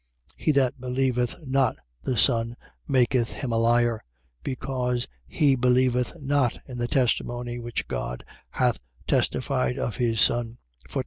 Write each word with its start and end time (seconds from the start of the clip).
He 0.35 0.51
that 0.53 0.81
believeth 0.81 1.35
not 1.45 1.75
the 2.01 2.17
Son 2.17 2.55
maketh 2.87 3.33
him 3.33 3.51
a 3.51 3.59
liar: 3.59 4.03
because 4.41 5.07
he 5.27 5.55
believeth 5.55 6.19
not 6.19 6.57
in 6.65 6.79
the 6.79 6.87
testimony 6.87 7.59
which 7.59 7.87
God 7.87 8.25
hath 8.49 8.79
testified 9.05 9.77
of 9.77 9.97
his 9.97 10.19
Son. 10.19 10.57